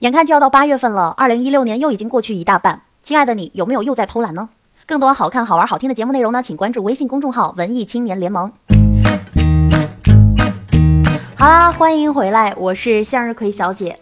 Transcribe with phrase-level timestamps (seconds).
[0.00, 2.82] 眼看就要到八月份了，二零一六年又已经过去一大半。
[3.02, 4.50] 亲爱的你，有没有又在偷懒呢？
[4.84, 8.52] 更多好看、好玩、好听的节目内容呢，请关注微信公众号“文艺青年联盟”。
[11.38, 13.98] 好啦，欢迎回来，我是向日葵小姐。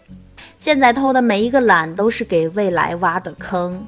[0.59, 3.87] 现在偷的每一个懒都是给未来挖的坑。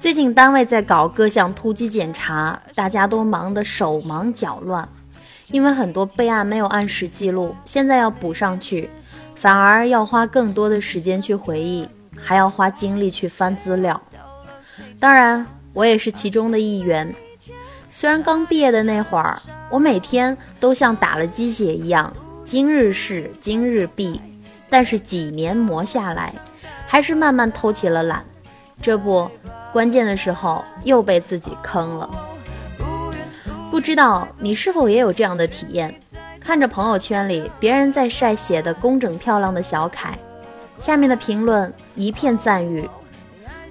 [0.00, 4.88] 最近单位在搞各项突击检查，大家都忙得手忙脚乱，
[5.52, 8.90] 因为很多备案没有按时记录，现在要补上去。
[9.38, 11.88] 反而要花更多的时间去回忆，
[12.20, 14.00] 还要花精力去翻资料。
[14.98, 17.14] 当然，我也是其中的一员。
[17.88, 24.20] 虽然刚毕业的那会儿，我每天都像打了鸡血一样，今日事今日毕。
[24.68, 26.34] 但是几年磨下来，
[26.86, 28.24] 还是慢慢偷起了懒。
[28.82, 29.30] 这不，
[29.72, 32.10] 关键的时候又被自己坑了。
[33.70, 35.94] 不知道你是否也有这样的体验？
[36.48, 40.18] 看着朋友圈里别人在晒写的工整漂亮的小楷，
[40.78, 42.88] 下面的评论一片赞誉，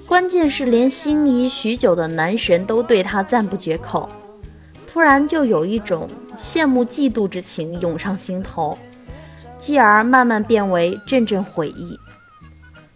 [0.05, 4.07] 关键是连心仪许久的男神都对他赞不绝口，
[4.85, 6.07] 突然就有一种
[6.37, 8.77] 羡慕嫉妒之情涌上心头，
[9.57, 11.99] 继而慢慢变为阵阵悔意。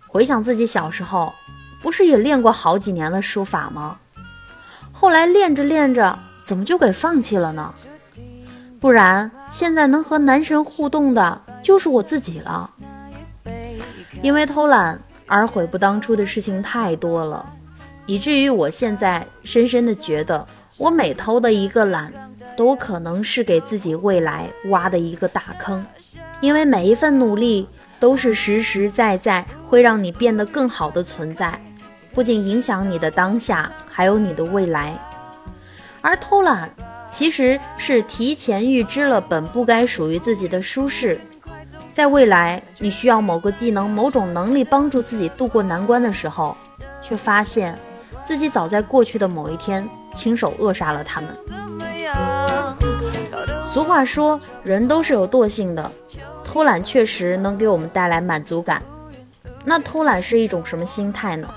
[0.06, 1.34] 回想自己小时候，
[1.82, 3.98] 不是也练过好几年的书法吗？
[4.92, 7.74] 后来练着练着，怎么就给放弃了呢？
[8.82, 12.68] 不然，现在能和男神互动的就是我自己了。
[14.24, 17.46] 因为偷懒而悔不当初的事情太多了，
[18.08, 20.48] 以至于我现在深深的觉得，
[20.80, 22.12] 我每偷的一个懒，
[22.58, 25.86] 都可能是给自己未来挖的一个大坑。
[26.40, 27.68] 因为每一份努力
[28.00, 31.62] 都是实实在在会让你变得更好的存在，
[32.16, 34.98] 不仅影响你的当下，还有你的未来。
[36.02, 36.68] 而偷懒。
[37.12, 41.20] 其实是提前预知了本不该属于自己的舒适，
[41.92, 46.56] 在未来你需要某个技能、某种能力帮助自己渡过难关的时候，
[47.02, 47.78] 却发现
[48.24, 51.30] 自己早在过去的某一天亲手扼杀了他们。
[53.74, 55.92] 俗话说，人都是有惰性的，
[56.44, 58.82] 偷懒确实能给我们带来满足感。
[59.64, 61.48] 那偷懒是一种什么心态呢？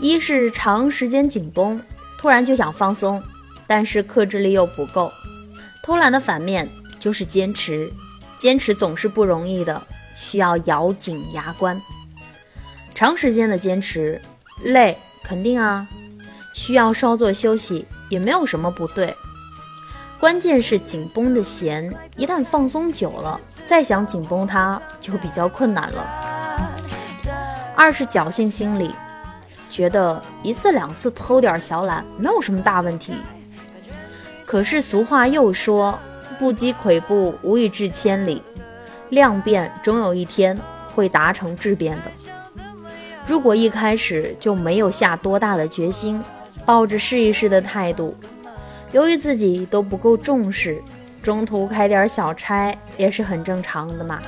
[0.00, 1.80] 一是长时间紧绷，
[2.18, 3.22] 突然就想放松。
[3.68, 5.12] 但是克制力又不够，
[5.82, 6.68] 偷懒的反面
[6.98, 7.92] 就是坚持，
[8.38, 9.80] 坚持总是不容易的，
[10.16, 11.80] 需要咬紧牙关。
[12.94, 14.20] 长时间的坚持
[14.64, 15.86] 累，肯定啊，
[16.54, 19.14] 需要稍作休息也没有什么不对。
[20.18, 26.04] 关键是紧绷的弦一旦放松久了，再想紧绷它就比较困难了。
[27.76, 28.90] 二是侥幸心理，
[29.70, 33.12] 觉得一次两次偷点小懒没有什么大问题。
[34.48, 35.98] 可是俗话又说，
[36.38, 38.42] 不积跬步，无以至千里。
[39.10, 40.58] 量变终有一天
[40.94, 42.62] 会达成质变的。
[43.26, 46.24] 如果一开始就没有下多大的决心，
[46.64, 48.16] 抱着试一试的态度，
[48.90, 50.82] 由于自己都不够重视，
[51.22, 54.18] 中途开点小差也是很正常的嘛。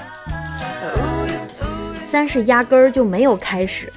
[2.05, 3.91] 三是压根儿就没有开始。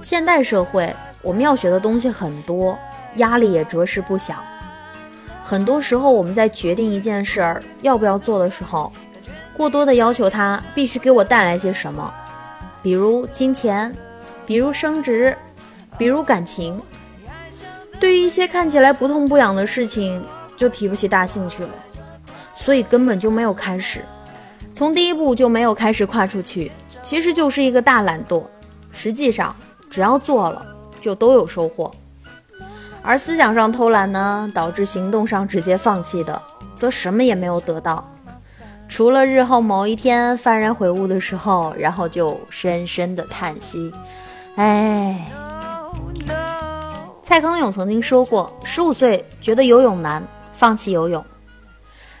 [0.00, 2.78] 现代社会，我们要学的东西很多，
[3.16, 4.36] 压力也着实不小。
[5.48, 8.92] 很多时候，我们在决定一件事儿要不要做的时候，
[9.56, 12.12] 过多的要求他必须给我带来些什么，
[12.82, 13.90] 比如金钱，
[14.44, 15.34] 比如升职，
[15.96, 16.78] 比如感情。
[17.98, 20.22] 对于一些看起来不痛不痒的事情，
[20.54, 21.70] 就提不起大兴趣了，
[22.54, 24.04] 所以根本就没有开始。
[24.74, 26.70] 从第一步就没有开始跨出去，
[27.02, 28.44] 其实就是一个大懒惰。
[28.92, 29.56] 实际上，
[29.88, 31.90] 只要做了，就都有收获。
[33.08, 36.42] 而思想上偷懒呢，导致行动上直接放弃的，
[36.76, 38.06] 则什么也没有得到，
[38.86, 43.90] 除了日后某一天幡然悔悟的时候，然后就深深的叹息。
[44.56, 45.26] 哎，
[47.22, 51.22] 蔡康永曾经说过，十五岁觉得游泳难，放弃游泳；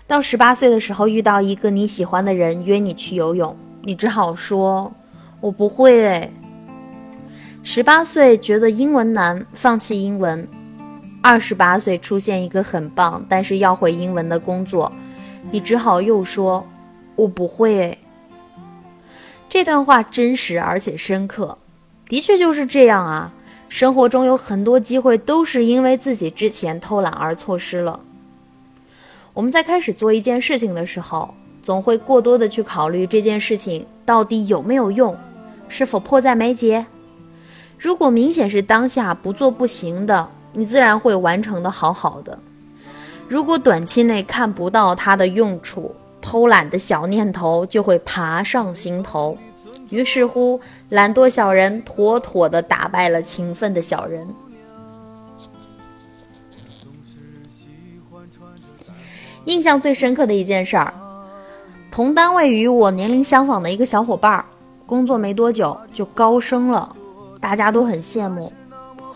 [0.06, 4.90] 到十八岁的时候遇到一个你喜欢的人约你去游泳，你只好说
[5.42, 6.06] 我不会。
[6.06, 6.30] 哎，
[7.62, 10.48] 十八岁觉得英文难，放弃英文。
[11.28, 14.90] 二十八岁出现一个很棒，但是要会英文的工作，
[15.50, 16.66] 你只好又说
[17.16, 17.98] ：“我不会。”
[19.46, 21.58] 这段话真实而且深刻，
[22.06, 23.34] 的确就是这样啊。
[23.68, 28.00] 生活中有很多机会都是因为自己之前偷懒而错失了。
[29.34, 35.14] 我们在开始做一件事情的时候，总会过多的去考虑这件事情到底有没有用，
[35.68, 36.86] 是否迫在眉睫。
[37.78, 40.30] 如果明显是当下不做不行的。
[40.52, 42.38] 你自然会完成的好好的。
[43.28, 49.36] 如果短期内看不到它的用处，偷懒的小念头就会爬上心头，
[49.90, 54.26] 于是乎，懒惰小人妥妥的打败了勤奋的小人。
[59.44, 60.92] 印象最深刻的一件事儿，
[61.90, 64.44] 同单位与我年龄相仿的一个小伙伴，
[64.86, 66.94] 工作没多久就高升了，
[67.40, 68.52] 大家都很羡慕。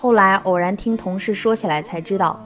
[0.03, 2.43] 后来偶然听同事说起来才知道，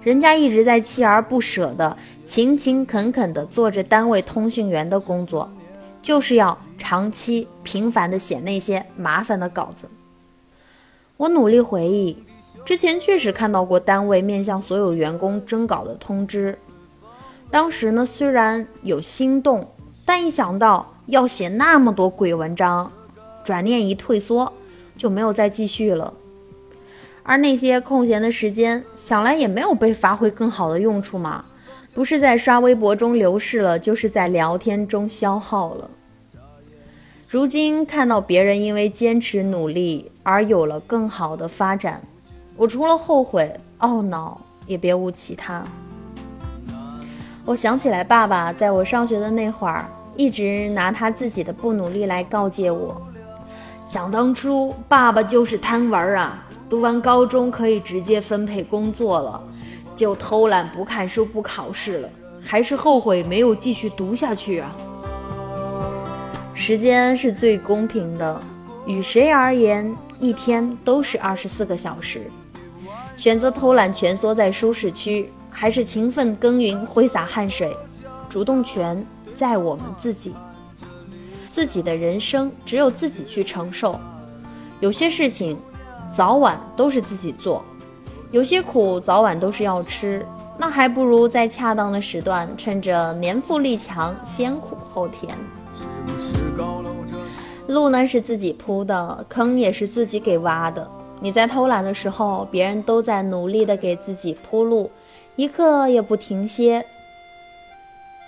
[0.00, 5.50] 人家一直在锲而不舍的、勤勤恳恳的做着单位通讯员的工作，
[6.00, 9.88] 就是要长期频繁的写那些麻烦的稿子。
[11.16, 12.16] 我努力回忆，
[12.64, 16.56] 之前确实看到过单位面向所有员工征稿的通知。
[17.50, 19.66] 当时呢，虽然有心动，
[20.04, 22.92] 但一想到要写那么多鬼文章，
[23.42, 24.52] 转念一退缩，
[24.96, 26.14] 就没有再继续了。
[27.24, 31.44] 而那些空闲的时间，想来也没有被发挥更好的用处嘛，
[31.92, 35.90] 不是在刷微博中流逝了，就是在聊天中消耗了。
[37.28, 42.00] 如今看到别人因为坚持努力而有了更好的发展，
[42.56, 45.64] 我除了后悔、懊恼，也别无其他。
[47.44, 53.02] 我想起来，爸爸在我上学的那会儿，一直拿他自己的不努力来告诫我。
[53.84, 59.40] 想当初，爸爸就是贪玩啊，读完高中可以直接分配工作了，
[59.94, 62.10] 就偷懒不看书不考试了，
[62.42, 64.74] 还是后悔没有继续读下去啊。
[66.52, 68.42] 时间是最公平的，
[68.88, 72.22] 与谁而言，一天都是二十四个小时。
[73.16, 75.30] 选择偷懒蜷缩在舒适区。
[75.48, 77.72] 还是勤奋耕耘，挥洒汗水，
[78.28, 80.34] 主动权在我们自己。
[81.48, 84.00] 自己的人生只有自己去承受。
[84.80, 85.56] 有些事情，
[86.14, 87.60] 早晚都是自己做；
[88.30, 90.24] 有些苦，早晚都是要吃。
[90.56, 95.36] 那还不如在恰当的时段，趁着年富力强，先苦后甜。
[97.66, 100.88] 路呢是自己铺的，坑也是自己给挖的。
[101.18, 104.92] 你在偷懒的时候，别人都在努力的给自己铺路。
[105.34, 106.86] 一刻也不停歇。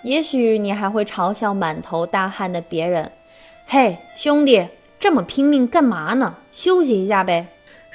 [0.03, 3.13] 也许你还会嘲笑满头大汗的别人
[3.69, 4.67] ：“嘿，兄弟，
[4.99, 6.35] 这么拼命干嘛呢？
[6.51, 7.47] 休息一下呗。”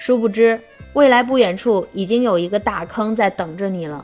[0.03, 0.59] 殊不知，
[0.93, 4.03] 未来不远处已经有一个大坑在等着你了。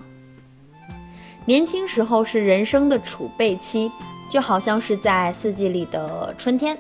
[1.44, 3.92] 年轻时候是人生的储备期，
[4.30, 6.78] 就好像是在四季里的春天，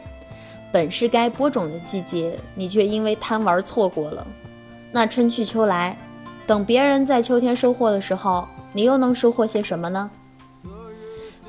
[0.72, 4.24] 本是该播种的季节，你却因为贪玩错过了。
[4.92, 5.98] 那春去秋来。
[6.46, 10.12] 等别人在秋天收获的时候，你又能收获些什么呢？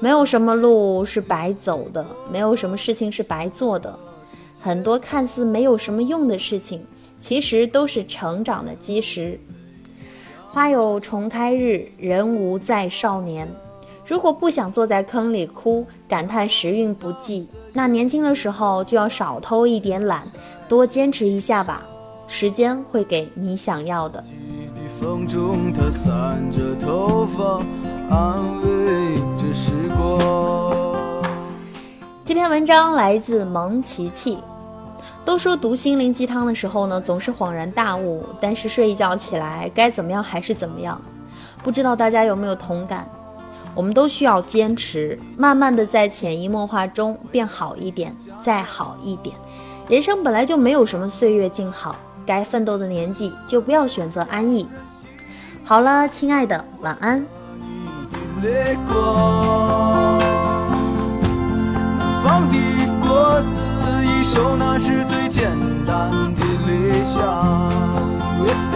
[0.00, 3.96] 没有什么路是白走的，没有什么事情是白做的。
[4.58, 6.84] 很多看似没有什么用的事情，
[7.18, 9.38] 其实都是成长的基石。
[10.50, 13.48] 花有重开日，人无再少年。
[14.06, 20.26] 如果不想坐在坑里哭，感叹时运不济，那年轻的时候就要少偷一点懒，
[20.66, 21.86] 多坚持一下吧。
[22.26, 24.24] 时间会给你想要的。
[25.00, 27.62] 风中，他散着头发，
[28.10, 31.22] 安慰着时光。
[32.24, 34.38] 这篇文章来自蒙奇奇。
[35.28, 40.98] 都说读心灵鸡汤的时候呢，总是恍然大悟，但是睡一觉起来，该怎么样还是怎么样。
[41.62, 43.06] 不知道大家有没有同感？
[43.74, 49.36] 我们都需要坚持，慢慢的在潜移默化中变好一点，再好一点。
[49.86, 51.94] 人生本来就没有什么岁月静好。
[52.24, 54.66] 该奋斗的年纪，就不要选择安逸。
[55.62, 57.22] 好了，亲爱的，晚安。
[62.24, 62.56] 放的
[63.02, 63.60] 果子，
[64.28, 65.56] 手，那是最简
[65.86, 68.67] 单的理想。